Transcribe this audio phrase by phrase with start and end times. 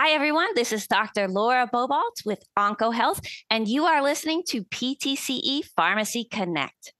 [0.00, 0.46] Hi, everyone.
[0.54, 1.26] This is Dr.
[1.26, 3.18] Laura Bobolts with OncoHealth,
[3.50, 6.92] and you are listening to PTCE Pharmacy Connect.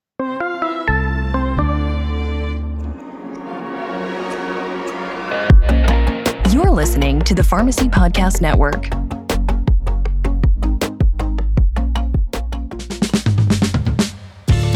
[6.53, 8.87] You're listening to the Pharmacy Podcast Network.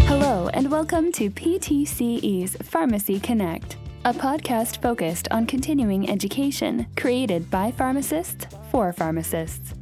[0.06, 7.70] Hello, and welcome to PTCE's Pharmacy Connect, a podcast focused on continuing education created by
[7.70, 9.74] pharmacists for pharmacists.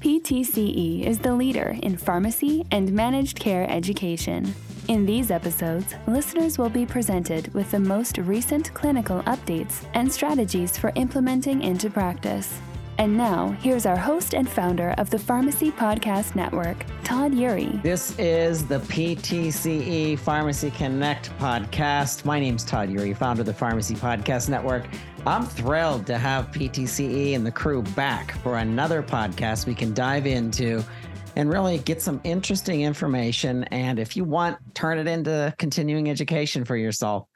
[0.00, 4.52] PTCE is the leader in pharmacy and managed care education.
[4.88, 10.76] In these episodes, listeners will be presented with the most recent clinical updates and strategies
[10.76, 12.58] for implementing into practice.
[12.98, 17.82] And now, here's our host and founder of the Pharmacy Podcast Network, Todd Eury.
[17.82, 22.26] This is the PTCE Pharmacy Connect podcast.
[22.26, 24.86] My name's Todd Eury, founder of the Pharmacy Podcast Network.
[25.26, 30.26] I'm thrilled to have PTCE and the crew back for another podcast we can dive
[30.26, 30.84] into
[31.34, 33.64] and really get some interesting information.
[33.64, 37.26] And if you want, turn it into continuing education for yourself.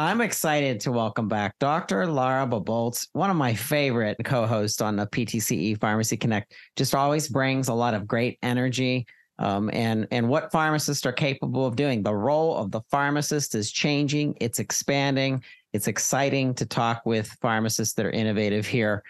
[0.00, 2.06] I'm excited to welcome back Dr.
[2.06, 6.54] Lara Bobolts, one of my favorite co-hosts on the PTCE Pharmacy Connect.
[6.74, 9.04] Just always brings a lot of great energy
[9.38, 12.02] um, and and what pharmacists are capable of doing.
[12.02, 14.38] The role of the pharmacist is changing.
[14.40, 15.44] It's expanding.
[15.74, 19.02] It's exciting to talk with pharmacists that are innovative here.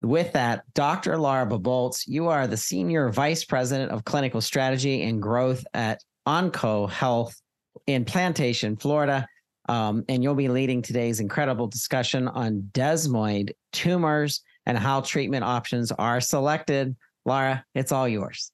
[0.00, 1.18] With that, Dr.
[1.18, 7.34] Lara Bobolts, you are the Senior Vice President of Clinical Strategy and Growth at OncoHealth
[7.88, 9.26] in Plantation, Florida.
[9.68, 15.92] Um, and you'll be leading today's incredible discussion on desmoid tumors and how treatment options
[15.92, 16.94] are selected.
[17.24, 18.50] Lara, it's all yours.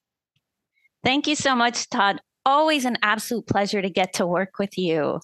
[1.03, 2.21] Thank you so much, Todd.
[2.45, 5.19] Always an absolute pleasure to get to work with you.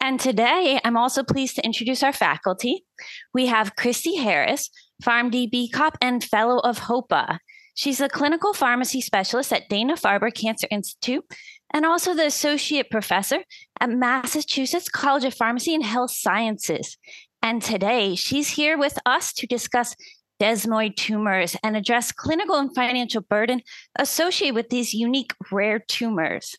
[0.00, 2.84] And today, I'm also pleased to introduce our faculty.
[3.32, 4.68] We have Christy Harris,
[5.02, 7.38] PharmD BCOP and Fellow of HOPA.
[7.74, 11.24] She's a clinical pharmacy specialist at Dana Farber Cancer Institute
[11.72, 13.38] and also the associate professor
[13.80, 16.96] at Massachusetts College of Pharmacy and Health Sciences.
[17.42, 19.96] And today she's here with us to discuss
[20.40, 23.60] desmoid tumors and address clinical and financial burden
[23.98, 26.56] associated with these unique rare tumors.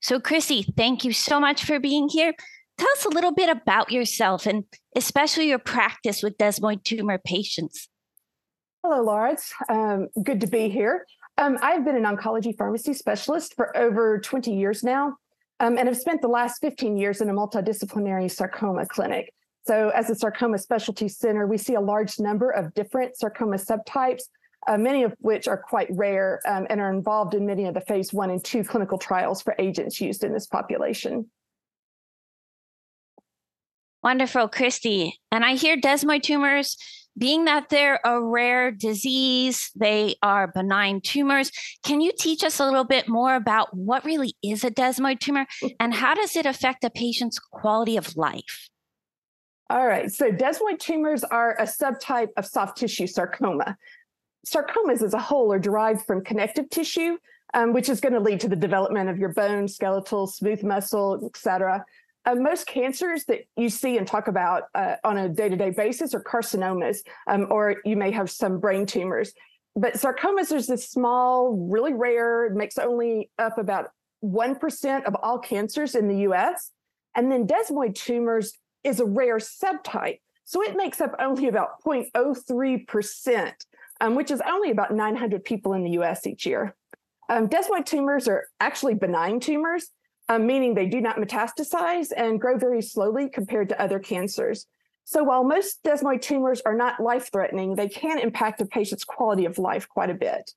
[0.00, 2.32] So, Chrissy, thank you so much for being here.
[2.78, 4.64] Tell us a little bit about yourself and
[4.94, 7.87] especially your practice with desmoid tumor patients.
[8.84, 9.52] Hello, Lawrence.
[9.68, 11.04] Um, good to be here.
[11.36, 15.16] Um, I've been an oncology pharmacy specialist for over 20 years now,
[15.58, 19.34] um, and have spent the last 15 years in a multidisciplinary sarcoma clinic.
[19.66, 24.22] So, as a sarcoma specialty center, we see a large number of different sarcoma subtypes,
[24.68, 27.80] uh, many of which are quite rare um, and are involved in many of the
[27.80, 31.28] phase one and two clinical trials for agents used in this population.
[34.04, 35.18] Wonderful, Christy.
[35.32, 36.76] And I hear desmoid tumors
[37.18, 41.50] being that they're a rare disease, they are benign tumors.
[41.84, 45.46] Can you teach us a little bit more about what really is a desmoid tumor
[45.80, 48.68] and how does it affect a patient's quality of life?
[49.70, 53.76] All right, so desmoid tumors are a subtype of soft tissue sarcoma.
[54.46, 57.18] Sarcomas as a whole are derived from connective tissue,
[57.52, 61.20] um, which is going to lead to the development of your bone, skeletal, smooth muscle,
[61.22, 61.84] et cetera.
[62.28, 66.22] Uh, most cancers that you see and talk about uh, on a day-to-day basis are
[66.22, 69.32] carcinomas, um, or you may have some brain tumors.
[69.74, 73.86] But sarcomas is this small, really rare, makes only up about
[74.22, 76.70] 1% of all cancers in the US.
[77.14, 78.52] And then desmoid tumors
[78.84, 80.20] is a rare subtype.
[80.44, 83.52] So it makes up only about 0.03%,
[84.02, 86.76] um, which is only about 900 people in the US each year.
[87.30, 89.92] Um, desmoid tumors are actually benign tumors
[90.28, 94.66] um, meaning they do not metastasize and grow very slowly compared to other cancers.
[95.04, 99.46] So while most desmoid tumors are not life threatening, they can impact a patient's quality
[99.46, 100.52] of life quite a bit.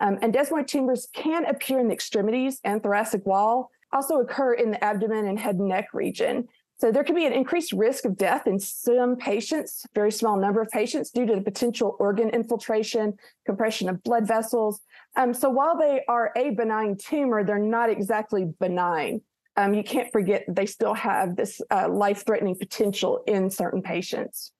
[0.00, 4.72] Um, and desmoid tumors can appear in the extremities and thoracic wall, also occur in
[4.72, 6.48] the abdomen and head and neck region.
[6.82, 10.60] So there can be an increased risk of death in some patients, very small number
[10.60, 13.14] of patients, due to the potential organ infiltration,
[13.46, 14.80] compression of blood vessels.
[15.14, 19.20] Um, so while they are a benign tumor, they're not exactly benign.
[19.56, 24.50] Um, you can't forget they still have this uh, life-threatening potential in certain patients.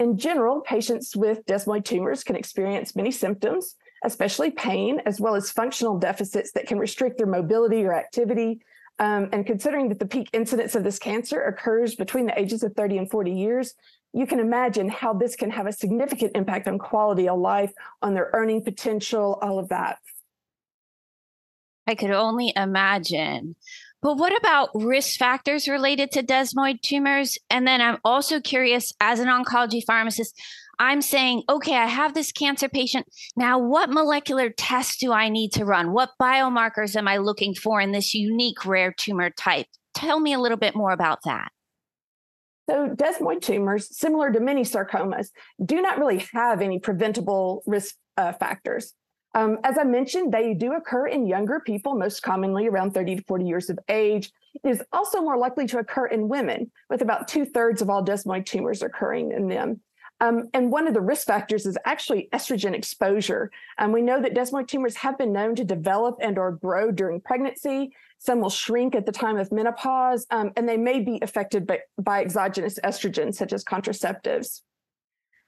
[0.00, 5.48] In general, patients with desmoid tumors can experience many symptoms, especially pain, as well as
[5.48, 8.62] functional deficits that can restrict their mobility or activity,
[9.00, 12.74] um, and considering that the peak incidence of this cancer occurs between the ages of
[12.74, 13.74] 30 and 40 years,
[14.12, 18.12] you can imagine how this can have a significant impact on quality of life, on
[18.12, 19.98] their earning potential, all of that.
[21.86, 23.56] I could only imagine.
[24.02, 27.38] But what about risk factors related to desmoid tumors?
[27.48, 30.38] And then I'm also curious, as an oncology pharmacist,
[30.80, 33.06] I'm saying, okay, I have this cancer patient.
[33.36, 35.92] Now, what molecular tests do I need to run?
[35.92, 39.66] What biomarkers am I looking for in this unique rare tumor type?
[39.92, 41.50] Tell me a little bit more about that.
[42.70, 45.28] So, desmoid tumors, similar to many sarcomas,
[45.62, 48.94] do not really have any preventable risk uh, factors.
[49.34, 53.22] Um, as I mentioned, they do occur in younger people, most commonly around 30 to
[53.24, 54.32] 40 years of age.
[54.64, 58.02] It is also more likely to occur in women, with about two thirds of all
[58.02, 59.82] desmoid tumors occurring in them.
[60.20, 63.50] Um, and one of the risk factors is actually estrogen exposure.
[63.78, 67.20] And we know that desmoid tumors have been known to develop and or grow during
[67.20, 67.92] pregnancy.
[68.18, 71.80] Some will shrink at the time of menopause, um, and they may be affected by,
[71.98, 74.60] by exogenous estrogens, such as contraceptives.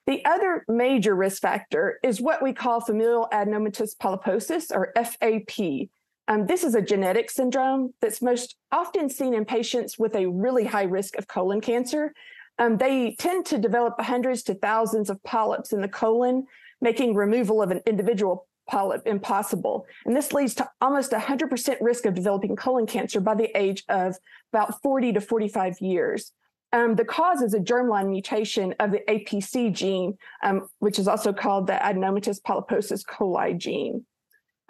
[0.07, 5.91] The other major risk factor is what we call familial adenomatous polyposis, or FAP.
[6.29, 10.65] Um, this is a genetic syndrome that's most often seen in patients with a really
[10.65, 12.15] high risk of colon cancer.
[12.59, 16.47] Um, they tend to develop hundreds to thousands of polyps in the colon,
[16.81, 19.87] making removal of an individual polyp impossible.
[20.07, 24.17] And this leads to almost 100% risk of developing colon cancer by the age of
[24.53, 26.33] about 40 to 45 years.
[26.73, 31.33] Um, the cause is a germline mutation of the APC gene, um, which is also
[31.33, 34.07] called the adenomatous polyposis coli gene.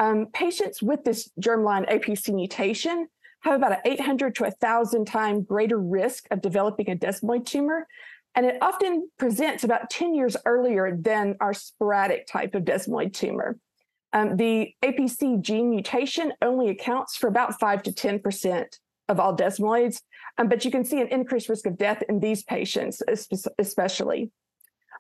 [0.01, 3.07] Um, patients with this germline APC mutation
[3.43, 7.87] have about an 800 to 1,000 times greater risk of developing a desmoid tumor.
[8.35, 13.59] And it often presents about 10 years earlier than our sporadic type of desmoid tumor.
[14.13, 18.65] Um, the APC gene mutation only accounts for about 5 to 10%
[19.09, 20.01] of all desmoids,
[20.39, 23.03] um, but you can see an increased risk of death in these patients,
[23.59, 24.31] especially.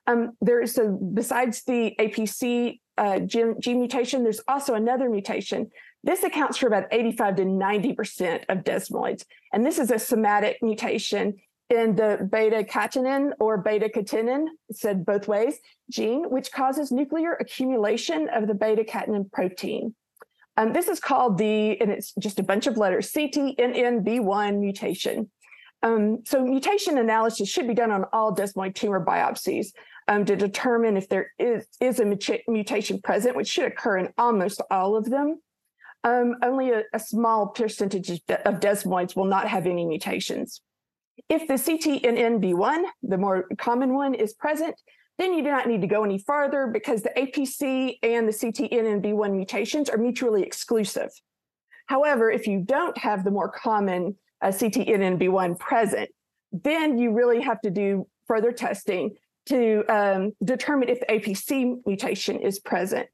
[0.06, 5.68] Um, there is a, besides the APC uh, gene, mutation, there's also another mutation.
[6.04, 9.24] This accounts for about 85 to 90% of desmoids.
[9.52, 11.34] And this is a somatic mutation
[11.68, 15.58] in the beta catenin or beta catenin, said both ways,
[15.90, 19.96] gene, which causes nuclear accumulation of the beta catenin protein.
[20.56, 25.28] Um, this is called the, and it's just a bunch of letters, CTNNB1 mutation.
[25.82, 29.72] Um, so mutation analysis should be done on all desmoid tumor biopsies
[30.12, 32.04] um, to determine if there is, is a
[32.48, 35.40] mutation present, which should occur in almost all of them.
[36.04, 40.60] Um, only a, a, small percentage of desmoids will not have any mutations.
[41.28, 44.74] If the CTNNB1, the more common one, is present,
[45.18, 49.32] then you do not need to go any farther because the APC and the CTNNB1
[49.32, 51.10] mutations are mutually exclusive.
[51.86, 56.10] However, if you don't have the more common uh, CTNNB1 present,
[56.50, 59.14] then you really have to do further testing
[59.46, 63.08] to um, determine if the APC mutation is present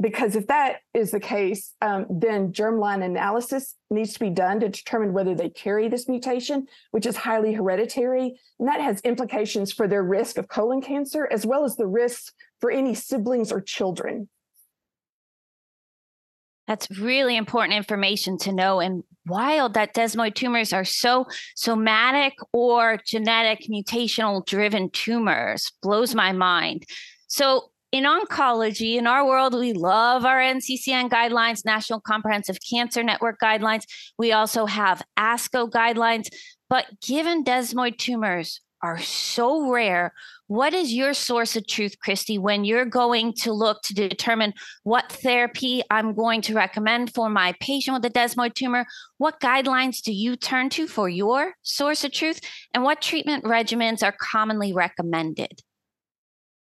[0.00, 4.68] because if that is the case, um, then germline analysis needs to be done to
[4.68, 8.38] determine whether they carry this mutation, which is highly hereditary.
[8.58, 12.32] And that has implications for their risk of colon cancer, as well as the risk
[12.60, 14.28] for any siblings or children.
[16.68, 18.78] That's really important information to know.
[18.78, 21.26] And wild that desmoid tumors are so
[21.56, 26.84] somatic or genetic mutational driven tumors blows my mind.
[27.26, 33.40] So, in oncology, in our world, we love our NCCN guidelines, National Comprehensive Cancer Network
[33.42, 33.84] guidelines.
[34.18, 36.28] We also have ASCO guidelines.
[36.68, 40.12] But given desmoid tumors are so rare,
[40.46, 45.10] what is your source of truth, Christy, when you're going to look to determine what
[45.10, 48.86] therapy I'm going to recommend for my patient with a desmoid tumor?
[49.18, 52.40] What guidelines do you turn to for your source of truth?
[52.72, 55.62] And what treatment regimens are commonly recommended?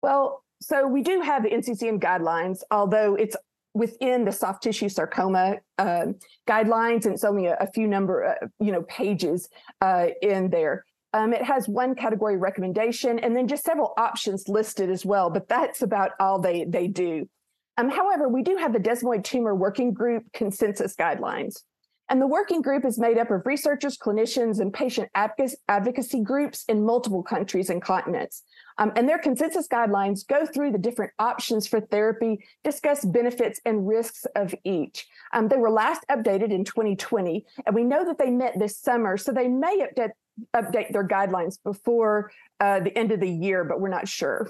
[0.02, 3.36] Well, so we do have the NCCN guidelines, although it's
[3.74, 6.06] within the soft tissue sarcoma uh,
[6.48, 9.50] guidelines, and it's only a, a few number, uh, you know, pages
[9.82, 10.86] uh, in there.
[11.16, 15.48] Um, it has one category recommendation and then just several options listed as well, but
[15.48, 17.30] that's about all they they do.
[17.78, 21.62] Um, however, we do have the desmoid tumor working group consensus guidelines.
[22.10, 26.86] And the working group is made up of researchers, clinicians, and patient advocacy groups in
[26.86, 28.44] multiple countries and continents.
[28.78, 33.88] Um, and their consensus guidelines go through the different options for therapy, discuss benefits and
[33.88, 35.08] risks of each.
[35.34, 39.18] Um, they were last updated in 2020, and we know that they met this summer,
[39.18, 40.12] so they may update,
[40.56, 44.50] update their guidelines before uh, the end of the year, but we're not sure.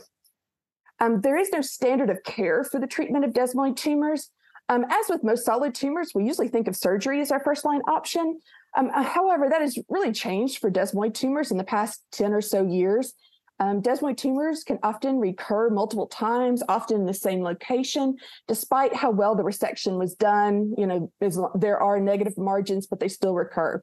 [0.99, 4.31] Um, there is no standard of care for the treatment of desmoid tumors.
[4.69, 7.81] Um, as with most solid tumors, we usually think of surgery as our first line
[7.87, 8.39] option.
[8.75, 12.41] Um, uh, however, that has really changed for desmoid tumors in the past 10 or
[12.41, 13.13] so years.
[13.59, 19.11] Um, desmoid tumors can often recur multiple times, often in the same location, despite how
[19.11, 20.73] well the resection was done.
[20.77, 21.11] You know,
[21.55, 23.81] there are negative margins, but they still recur.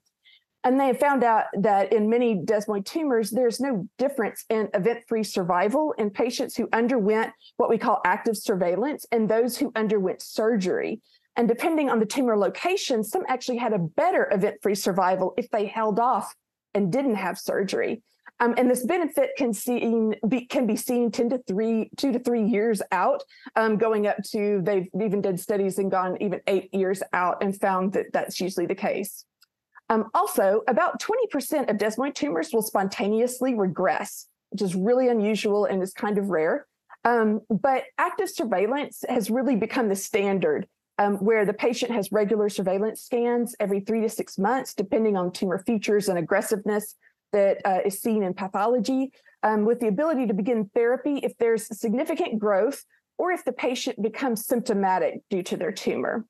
[0.65, 5.25] And they found out that in many desmoid tumors, there's no difference in event free
[5.25, 11.01] survival in patients who underwent what we call active surveillance and those who underwent surgery.
[11.35, 15.51] And depending on the tumor location, some actually had a better event free survival if
[15.51, 16.33] they held off
[16.75, 18.03] and didn't have surgery.
[18.39, 22.19] Um, and this benefit can, seen, be, can be seen 10 to 3, 2 to
[22.19, 23.23] 3 years out,
[23.57, 27.59] um, going up to, they've even did studies and gone even eight years out and
[27.61, 29.25] found that that's usually the case.
[29.93, 35.83] Um, also, about 20% of desmoid tumors will spontaneously regress, which is really unusual and
[35.83, 36.67] is kind of rare.
[37.05, 42.49] Um, but active surveillance has really become the standard um, where the patient has regular
[42.49, 46.95] surveillance scans every three to six months, depending on tumor features and aggressiveness
[47.35, 51.67] that uh, is seen in pathology, um, with the ability to begin therapy if there's
[51.79, 52.83] significant growth
[53.19, 56.25] or if the patient becomes symptomatic due to their tumor.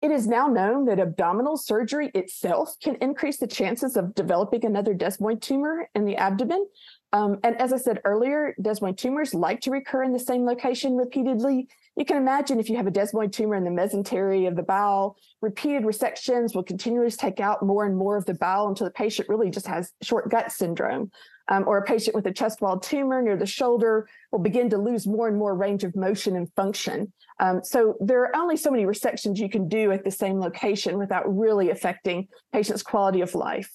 [0.00, 4.94] It is now known that abdominal surgery itself can increase the chances of developing another
[4.94, 6.68] desmoid tumor in the abdomen.
[7.12, 10.96] Um, and as I said earlier, desmoid tumors like to recur in the same location
[10.96, 11.68] repeatedly.
[11.96, 15.16] You can imagine if you have a desmoid tumor in the mesentery of the bowel,
[15.40, 19.28] repeated resections will continually take out more and more of the bowel until the patient
[19.28, 21.10] really just has short gut syndrome.
[21.50, 24.76] Um, or a patient with a chest wall tumor near the shoulder will begin to
[24.76, 27.10] lose more and more range of motion and function.
[27.40, 30.98] Um, so there are only so many resections you can do at the same location
[30.98, 33.72] without really affecting patients' quality of life.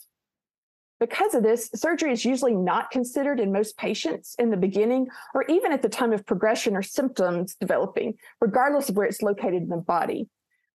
[0.99, 5.43] Because of this, surgery is usually not considered in most patients in the beginning or
[5.49, 9.69] even at the time of progression or symptoms developing, regardless of where it's located in
[9.69, 10.27] the body.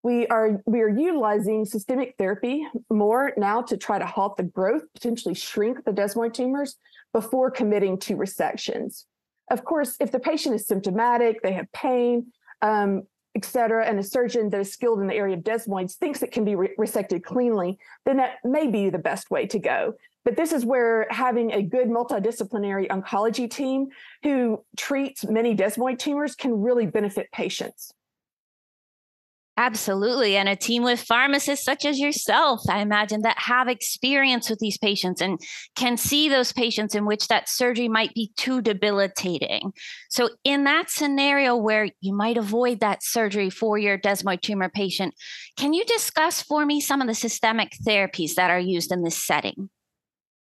[0.02, 4.82] We are we are utilizing systemic therapy more now to try to halt the growth,
[4.94, 6.76] potentially shrink the desmoid tumors
[7.12, 9.04] before committing to resections.
[9.50, 12.32] Of course, if the patient is symptomatic, they have pain,
[12.62, 13.04] um,
[13.38, 16.32] et cetera, and a surgeon that is skilled in the area of desmoids thinks it
[16.32, 19.94] can be re- resected cleanly, then that may be the best way to go.
[20.24, 23.86] But this is where having a good multidisciplinary oncology team
[24.22, 27.94] who treats many desmoid tumors can really benefit patients.
[29.58, 30.36] Absolutely.
[30.36, 34.78] And a team with pharmacists such as yourself, I imagine, that have experience with these
[34.78, 35.40] patients and
[35.74, 39.72] can see those patients in which that surgery might be too debilitating.
[40.10, 45.12] So, in that scenario where you might avoid that surgery for your desmoid tumor patient,
[45.56, 49.20] can you discuss for me some of the systemic therapies that are used in this
[49.20, 49.70] setting?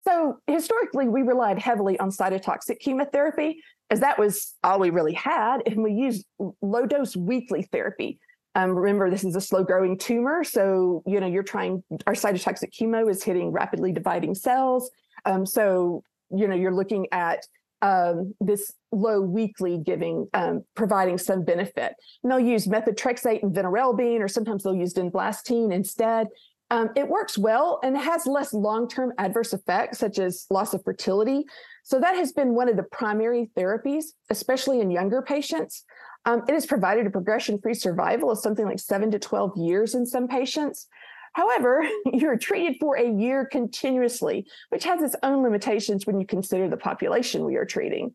[0.08, 5.64] So, historically, we relied heavily on cytotoxic chemotherapy, as that was all we really had.
[5.66, 6.28] And we used
[6.62, 8.20] low dose weekly therapy
[8.56, 10.44] um, remember, this is a slow growing tumor.
[10.44, 14.90] So, you know, you're trying, our cytotoxic chemo is hitting rapidly dividing cells.
[15.26, 17.46] Um, so, you know, you're looking at
[17.82, 21.94] um, this low weekly giving, um, providing some benefit.
[22.24, 26.28] And they'll use methotrexate and vinorelbine, or sometimes they'll use vinblastine instead.
[26.72, 31.46] Um, it works well and has less long-term adverse effects, such as loss of fertility.
[31.84, 35.84] So that has been one of the primary therapies, especially in younger patients.
[36.26, 39.96] Um, it has provided a progression free survival of something like seven to 12 years
[39.96, 40.88] in some patients.
[41.34, 41.84] However,
[42.14, 46.78] you're treated for a year continuously, which has its own limitations when you consider the
[46.78, 48.14] population we are treating.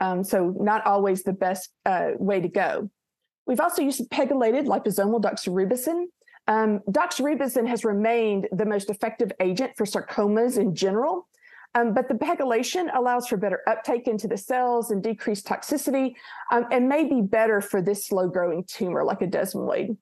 [0.00, 2.90] Um, so, not always the best uh, way to go.
[3.46, 6.06] We've also used pegylated liposomal doxorubicin.
[6.46, 11.26] Um, doxorubicin has remained the most effective agent for sarcomas in general.
[11.76, 16.14] Um, but the pegylation allows for better uptake into the cells and decreased toxicity
[16.52, 19.96] um, and may be better for this slow growing tumor like a desmoid.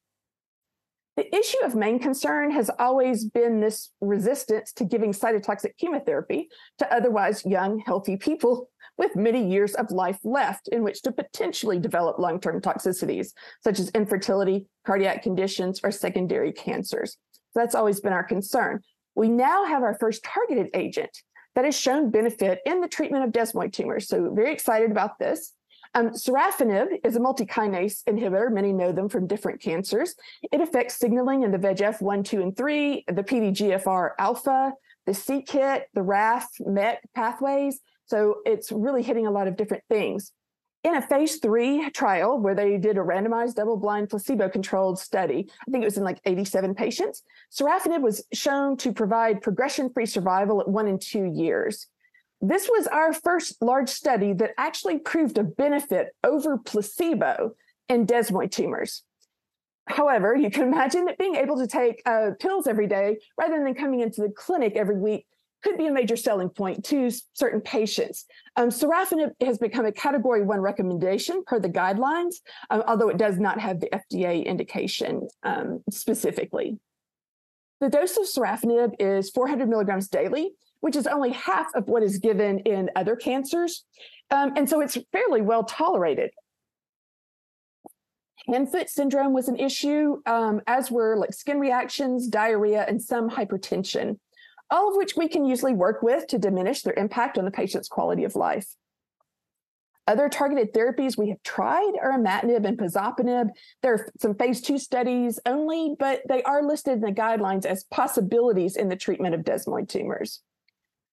[1.17, 6.95] The issue of main concern has always been this resistance to giving cytotoxic chemotherapy to
[6.95, 12.19] otherwise young, healthy people with many years of life left in which to potentially develop
[12.19, 13.33] long term toxicities,
[13.63, 17.17] such as infertility, cardiac conditions, or secondary cancers.
[17.55, 18.81] That's always been our concern.
[19.15, 21.11] We now have our first targeted agent
[21.55, 24.09] that has shown benefit in the treatment of desmoid tumors.
[24.09, 25.53] So, very excited about this.
[25.95, 28.51] Um, sorafenib is a multikinase inhibitor.
[28.51, 30.15] Many know them from different cancers.
[30.51, 34.73] It affects signaling in the VEGF 1, 2, and 3, the PDGFR alpha,
[35.05, 37.81] the c-KIT, the RAF, MET pathways.
[38.13, 40.33] So it's really hitting a lot of different things
[40.85, 45.49] in a phase three trial where they did a randomized double blind placebo controlled study,
[45.67, 50.05] I think it was in like 87 patients, sorafenib was shown to provide progression free
[50.05, 51.87] survival at one and two years.
[52.43, 57.53] This was our first large study that actually proved a benefit over placebo
[57.89, 59.05] in desmoid tumors.
[59.87, 63.75] However, you can imagine that being able to take uh, pills every day rather than
[63.75, 65.27] coming into the clinic every week
[65.63, 68.27] could be a major selling point to certain patients.
[68.57, 72.37] Um, sorafenib has become a category one recommendation per the guidelines,
[72.71, 76.79] um, although it does not have the FDA indication um, specifically.
[77.81, 82.19] The dose of sorafenib is 400 milligrams daily, which is only half of what is
[82.19, 83.85] given in other cancers.
[84.31, 86.31] Um, and so it's fairly well tolerated.
[88.49, 94.19] Hand-foot syndrome was an issue, um, as were like skin reactions, diarrhea, and some hypertension,
[94.73, 97.89] all of which we can usually work with to diminish their impact on the patient's
[97.89, 98.67] quality of life.
[100.09, 103.51] Other targeted therapies we have tried are imatinib and pazopanib.
[103.83, 107.85] There are some phase two studies only, but they are listed in the guidelines as
[107.85, 110.41] possibilities in the treatment of desmoid tumors.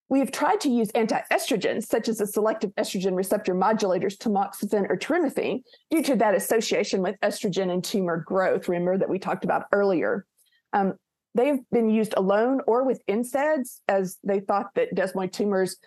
[0.07, 4.97] We have tried to use anti-estrogens, such as the selective estrogen receptor modulators tamoxifen or
[4.97, 5.61] toremifene,
[5.91, 8.67] due to that association with estrogen and tumor growth.
[8.67, 10.25] Remember that we talked about earlier.
[10.73, 10.95] Um,
[11.35, 15.77] they've been used alone or with NSAIDs, as they thought that desmoid tumors,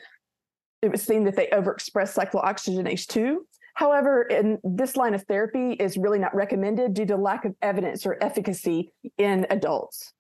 [0.82, 3.46] it was seen that they overexpress cyclooxygenase 2.
[3.74, 8.04] However, in this line of therapy is really not recommended due to lack of evidence
[8.04, 10.12] or efficacy in adults.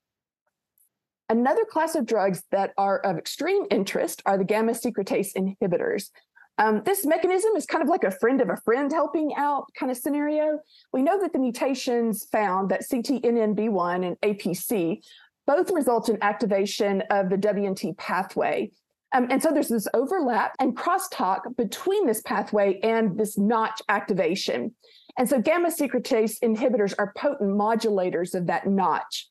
[1.28, 6.10] Another class of drugs that are of extreme interest are the gamma secretase inhibitors.
[6.58, 9.90] Um, this mechanism is kind of like a friend of a friend helping out kind
[9.90, 10.60] of scenario.
[10.92, 15.02] We know that the mutations found that CTNNB1 and APC
[15.46, 18.70] both result in activation of the WNT pathway.
[19.14, 24.74] Um, and so there's this overlap and crosstalk between this pathway and this notch activation.
[25.18, 29.28] And so gamma secretase inhibitors are potent modulators of that notch.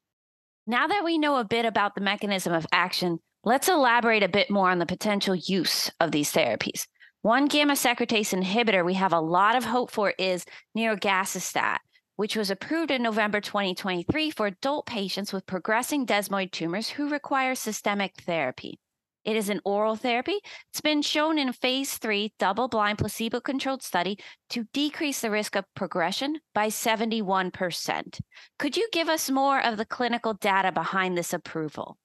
[0.67, 4.51] Now that we know a bit about the mechanism of action, let's elaborate a bit
[4.51, 6.85] more on the potential use of these therapies.
[7.23, 10.43] One gamma secretase inhibitor we have a lot of hope for is
[10.75, 11.77] nirogacestat,
[12.15, 17.53] which was approved in November 2023 for adult patients with progressing desmoid tumors who require
[17.53, 18.79] systemic therapy.
[19.23, 20.39] It is an oral therapy.
[20.71, 24.17] It's been shown in a phase three double blind placebo controlled study
[24.49, 28.19] to decrease the risk of progression by 71%.
[28.57, 31.99] Could you give us more of the clinical data behind this approval?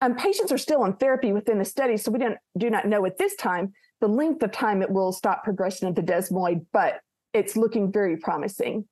[0.00, 3.04] Um, patients are still on therapy within the study, so we don't, do not know
[3.06, 3.72] at this time
[4.04, 7.00] the length of time it will stop progression of the desmoid, but
[7.32, 8.86] it's looking very promising.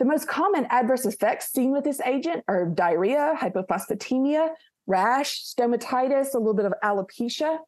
[0.00, 4.48] The most common adverse effects seen with this agent are diarrhea, hypophosphatemia,
[4.88, 7.58] rash, stomatitis, a little bit of alopecia.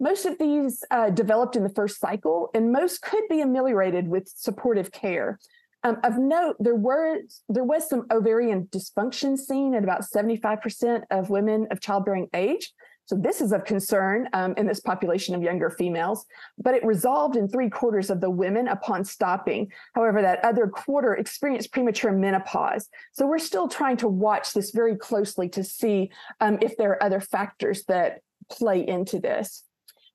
[0.00, 4.26] Most of these uh, developed in the first cycle, and most could be ameliorated with
[4.34, 5.38] supportive care.
[5.82, 7.18] Um, of note, there were
[7.50, 12.72] there was some ovarian dysfunction seen in about 75% of women of childbearing age.
[13.06, 16.26] So this is of concern um, in this population of younger females,
[16.58, 19.72] but it resolved in three quarters of the women upon stopping.
[19.94, 22.88] However, that other quarter experienced premature menopause.
[23.12, 27.02] So we're still trying to watch this very closely to see um, if there are
[27.02, 29.62] other factors that play into this.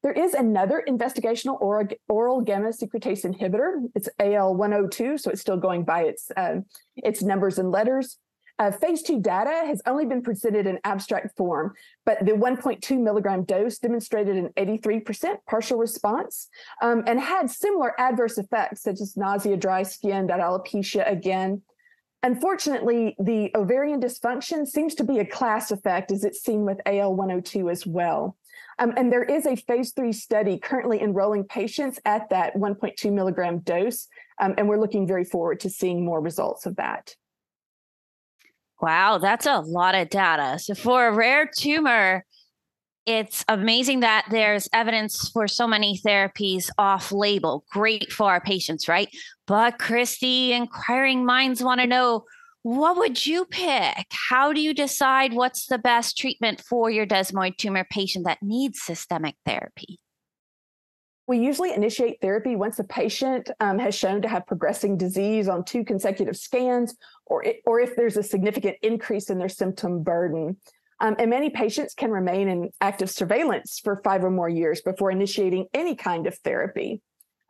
[0.04, 3.88] There is another investigational oral, oral gamma secretase inhibitor.
[3.94, 6.62] It's AL102, so it's still going by its uh,
[6.96, 8.18] its numbers and letters.
[8.62, 11.74] Uh, phase two data has only been presented in abstract form,
[12.06, 16.47] but the 1.2 milligram dose demonstrated an 83% partial response
[16.80, 21.63] um, and had similar adverse effects such as nausea, dry skin, that alopecia again.
[22.21, 27.71] Unfortunately, the ovarian dysfunction seems to be a class effect as it's seen with AL102
[27.71, 28.38] as well.
[28.78, 33.58] Um, and there is a phase three study currently enrolling patients at that 1.2 milligram
[33.62, 34.08] dose.
[34.39, 37.15] Um, and we're looking very forward to seeing more results of that.
[38.82, 40.58] Wow, that's a lot of data.
[40.58, 42.26] So for a rare tumor,
[43.06, 47.63] it's amazing that there's evidence for so many therapies off label.
[47.72, 49.10] Great for our patients, right?
[49.46, 52.26] But Christy, inquiring minds want to know
[52.63, 54.06] what would you pick?
[54.12, 58.82] How do you decide what's the best treatment for your desmoid tumor patient that needs
[58.82, 60.00] systemic therapy?
[61.32, 65.63] We usually initiate therapy once a patient um, has shown to have progressing disease on
[65.63, 66.94] two consecutive scans,
[67.26, 70.58] or, it, or if there's a significant increase in their symptom burden.
[71.00, 75.10] Um, and many patients can remain in active surveillance for five or more years before
[75.10, 77.00] initiating any kind of therapy.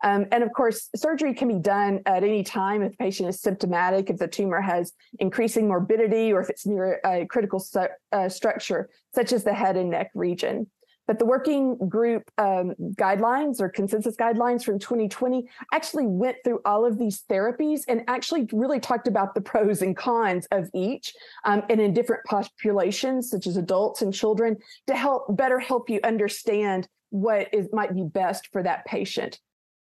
[0.04, 3.41] Um, and of course, surgery can be done at any time if the patient is
[3.41, 8.30] symptomatic, if the tumor has increasing morbidity, or if it's near a critical su- uh,
[8.30, 10.67] structure, such as the head and neck region.
[11.12, 16.86] But the working group um, guidelines or consensus guidelines from 2020 actually went through all
[16.86, 21.63] of these therapies and actually really talked about the pros and cons of each um,
[21.69, 24.56] and in different populations, such as adults and children,
[24.88, 29.38] to help better help you understand what is, might be best for that patient.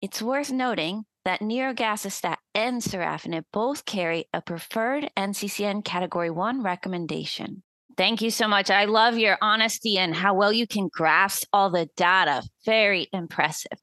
[0.02, 7.62] It's worth noting that nirogacestat and sorafenib both carry a preferred NCCN Category 1 recommendation.
[7.96, 8.70] Thank you so much.
[8.70, 12.42] I love your honesty and how well you can grasp all the data.
[12.64, 13.78] Very impressive.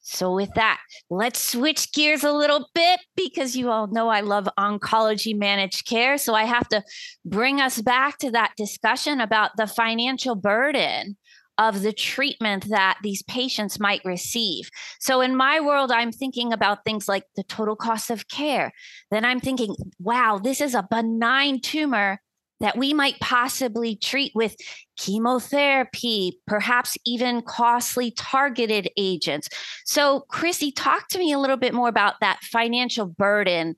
[0.00, 4.48] So, with that, let's switch gears a little bit because you all know I love
[4.58, 6.16] oncology managed care.
[6.16, 6.82] So, I have to
[7.26, 11.18] bring us back to that discussion about the financial burden
[11.58, 14.70] of the treatment that these patients might receive.
[14.98, 18.72] So, in my world, I'm thinking about things like the total cost of care.
[19.10, 22.20] Then I'm thinking, wow, this is a benign tumor
[22.60, 24.56] that we might possibly treat with
[24.96, 29.48] chemotherapy, perhaps even costly targeted agents.
[29.84, 33.76] So, Chrissy, talk to me a little bit more about that financial burden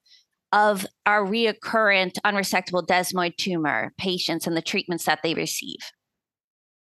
[0.53, 5.79] of our reoccurrent unresectable desmoid tumor patients and the treatments that they receive.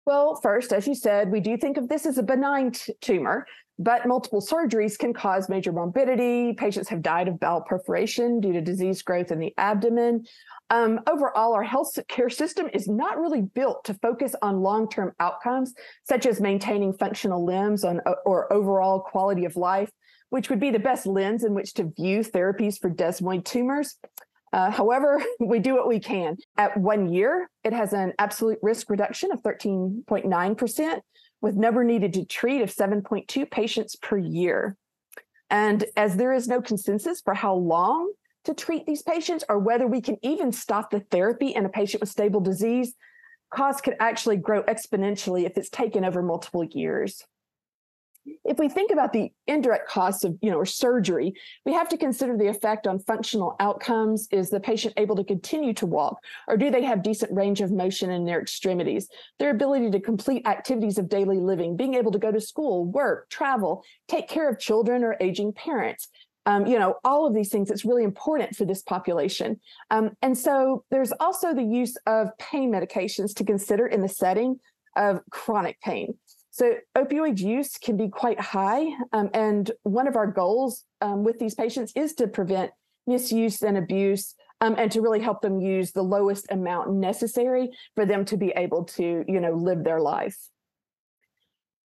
[0.05, 3.45] Well, first, as you said, we do think of this as a benign t- tumor,
[3.79, 6.53] but multiple surgeries can cause major morbidity.
[6.53, 10.25] Patients have died of bowel perforation due to disease growth in the abdomen.
[10.69, 15.13] Um, overall, our health care system is not really built to focus on long term
[15.19, 19.91] outcomes, such as maintaining functional limbs on, or overall quality of life,
[20.29, 23.97] which would be the best lens in which to view therapies for desmoid tumors.
[24.53, 26.37] Uh, however, we do what we can.
[26.57, 30.99] At one year, it has an absolute risk reduction of 13.9%,
[31.43, 34.77] with number needed to treat of 7.2 patients per year.
[35.49, 38.11] And as there is no consensus for how long
[38.45, 42.01] to treat these patients or whether we can even stop the therapy in a patient
[42.01, 42.93] with stable disease,
[43.53, 47.23] costs could actually grow exponentially if it's taken over multiple years
[48.45, 51.33] if we think about the indirect costs of you know or surgery
[51.65, 54.27] we have to consider the effect on functional outcomes.
[54.31, 57.71] Is the patient able to continue to walk or do they have decent range of
[57.71, 59.09] motion in their extremities?
[59.39, 63.29] Their ability to complete activities of daily living being able to go to school work
[63.29, 66.09] travel take care of children or aging parents.
[66.45, 69.59] Um, you know all of these things it's really important for this population.
[69.89, 74.59] Um, and so there's also the use of pain medications to consider in the setting
[74.95, 76.15] of chronic pain
[76.53, 78.85] so opioid use can be quite high.
[79.11, 82.69] Um, and one of our goals um, with these patients is to prevent
[83.07, 88.05] misuse and abuse um, and to really help them use the lowest amount necessary for
[88.05, 90.37] them to be able to, you know, live their life.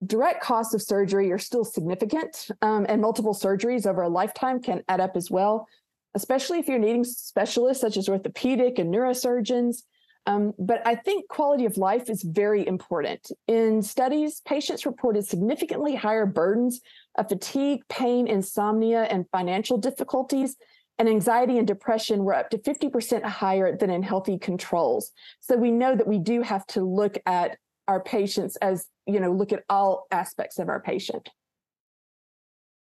[0.05, 4.83] Direct costs of surgery are still significant, um, and multiple surgeries over a lifetime can
[4.89, 5.69] add up as well,
[6.15, 9.83] especially if you're needing specialists such as orthopedic and neurosurgeons
[10.29, 13.31] um, but I think quality of life is very important.
[13.47, 16.81] In studies, patients reported significantly higher burdens
[17.17, 20.55] of fatigue, pain, insomnia, and financial difficulties.
[20.99, 25.11] And anxiety and depression were up to 50% higher than in healthy controls.
[25.39, 29.31] So we know that we do have to look at our patients as, you know,
[29.31, 31.27] look at all aspects of our patient.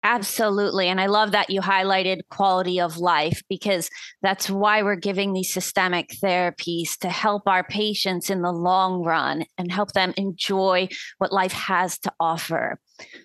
[0.03, 0.87] Absolutely.
[0.87, 3.89] And I love that you highlighted quality of life because
[4.21, 9.43] that's why we're giving these systemic therapies to help our patients in the long run
[9.57, 12.79] and help them enjoy what life has to offer.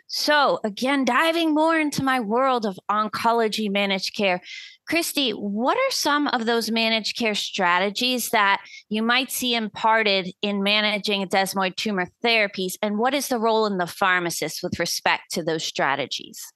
[0.07, 4.43] So, again, diving more into my world of oncology managed care,
[4.87, 10.63] Christy, what are some of those managed care strategies that you might see imparted in
[10.63, 12.75] managing desmoid tumor therapies?
[12.83, 16.53] And what is the role in the pharmacist with respect to those strategies?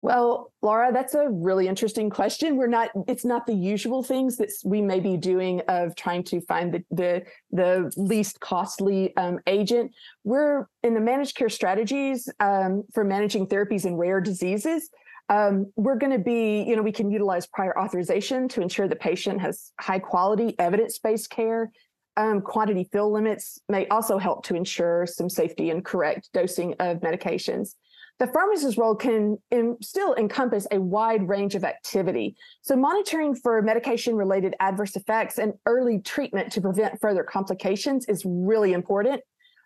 [0.00, 2.56] Well, Laura, that's a really interesting question.
[2.56, 6.40] We're not, it's not the usual things that we may be doing of trying to
[6.42, 9.90] find the the, the least costly um, agent.
[10.22, 14.88] We're in the managed care strategies um, for managing therapies in rare diseases.
[15.30, 18.96] Um, we're going to be, you know, we can utilize prior authorization to ensure the
[18.96, 21.70] patient has high quality evidence based care.
[22.16, 26.98] Um, quantity fill limits may also help to ensure some safety and correct dosing of
[26.98, 27.74] medications.
[28.18, 32.36] The pharmacist's role can in, still encompass a wide range of activity.
[32.62, 38.24] So, monitoring for medication related adverse effects and early treatment to prevent further complications is
[38.26, 39.22] really important.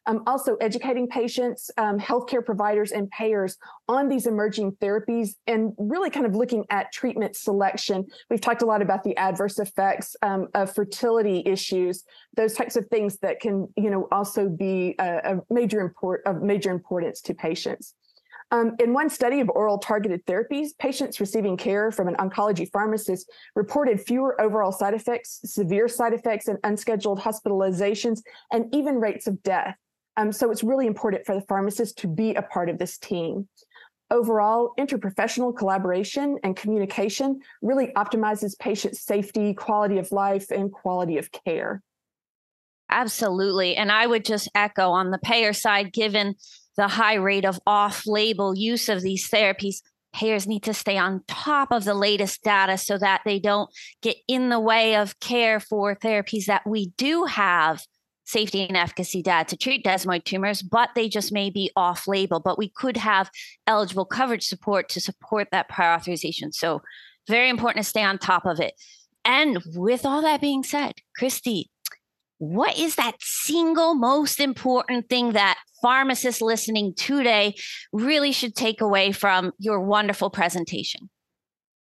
[0.06, 3.56] Um, also, educating patients, um, healthcare providers, and payers
[3.88, 8.04] on these emerging therapies and really kind of looking at treatment selection.
[8.28, 12.02] We've talked a lot about the adverse effects um, of fertility issues,
[12.36, 16.42] those types of things that can, you know, also be a, a major import of
[16.42, 17.94] major importance to patients.
[18.52, 23.32] Um, in one study of oral targeted therapies, patients receiving care from an oncology pharmacist
[23.56, 28.20] reported fewer overall side effects, severe side effects, and unscheduled hospitalizations,
[28.52, 29.74] and even rates of death.
[30.18, 33.48] Um, so it's really important for the pharmacist to be a part of this team.
[34.10, 41.30] Overall, interprofessional collaboration and communication really optimizes patient safety, quality of life, and quality of
[41.32, 41.82] care.
[42.90, 43.74] Absolutely.
[43.74, 46.34] And I would just echo on the payer side, given
[46.76, 49.82] the high rate of off label use of these therapies,
[50.12, 53.70] payers need to stay on top of the latest data so that they don't
[54.02, 57.82] get in the way of care for therapies that we do have
[58.24, 62.40] safety and efficacy data to treat desmoid tumors, but they just may be off label.
[62.40, 63.30] But we could have
[63.66, 66.52] eligible coverage support to support that prior authorization.
[66.52, 66.82] So,
[67.28, 68.74] very important to stay on top of it.
[69.24, 71.70] And with all that being said, Christy,
[72.42, 77.54] what is that single most important thing that pharmacists listening today
[77.92, 81.08] really should take away from your wonderful presentation?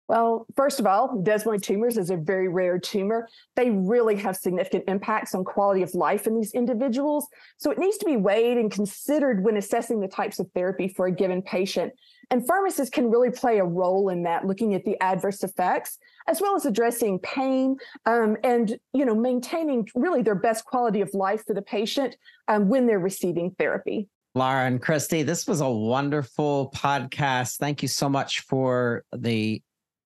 [0.10, 3.30] Well, first of all, desmoid tumors is a very rare tumor.
[3.56, 7.28] They really have significant impacts on quality of life in these individuals.
[7.58, 11.06] So it needs to be weighed and considered when assessing the types of therapy for
[11.06, 11.93] a given patient.
[12.32, 16.41] And pharmacists can really play a role in that, looking at the adverse effects, as
[16.41, 21.43] well as addressing pain um, and you know maintaining really their best quality of life
[21.45, 22.15] for the patient
[22.48, 24.08] um, when they're receiving therapy.
[24.34, 27.58] Laura and Christy, this was a wonderful podcast.
[27.58, 29.62] Thank you so much for the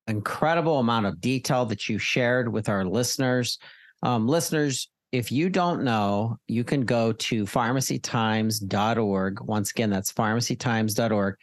[0.08, 3.58] incredible amount of detail that you shared with our listeners.
[4.02, 9.42] Um, listeners, if you don't know, you can go to pharmacytimes.org.
[9.42, 11.36] Once again, that's pharmacytimes.org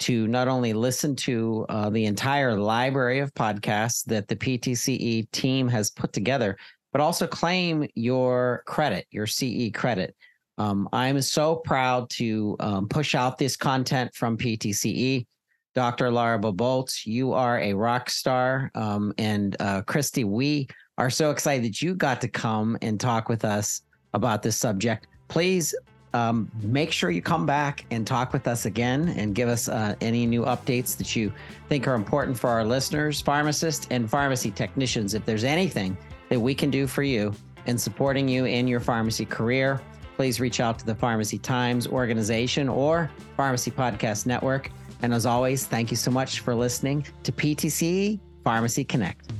[0.00, 5.68] to not only listen to uh, the entire library of podcasts that the PTCE team
[5.68, 6.56] has put together,
[6.92, 10.16] but also claim your credit, your CE credit.
[10.56, 15.26] Um, I'm so proud to um, push out this content from PTCE.
[15.74, 16.10] Dr.
[16.10, 18.70] Laura Bobolts, you are a rock star.
[18.74, 23.28] Um, and uh, Christy, we are so excited that you got to come and talk
[23.28, 25.06] with us about this subject.
[25.28, 25.74] Please
[26.12, 29.94] um, make sure you come back and talk with us again and give us uh,
[30.00, 31.32] any new updates that you
[31.68, 35.14] think are important for our listeners, pharmacists, and pharmacy technicians.
[35.14, 35.96] If there's anything
[36.28, 37.32] that we can do for you
[37.66, 39.80] in supporting you in your pharmacy career,
[40.16, 44.70] please reach out to the Pharmacy Times organization or Pharmacy Podcast Network.
[45.02, 49.30] And as always, thank you so much for listening to PTCE Pharmacy Connect.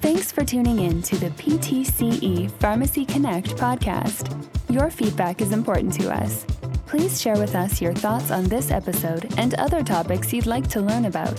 [0.00, 4.30] Thanks for tuning in to the PTCE Pharmacy Connect podcast.
[4.70, 6.44] Your feedback is important to us.
[6.86, 10.80] Please share with us your thoughts on this episode and other topics you'd like to
[10.80, 11.36] learn about.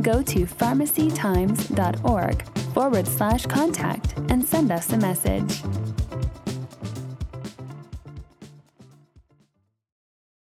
[0.00, 5.62] Go to pharmacytimes.org forward slash contact and send us a message.